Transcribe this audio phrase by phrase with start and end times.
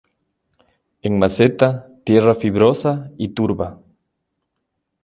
[1.03, 3.79] En maceta, tierra fibrosa y turba.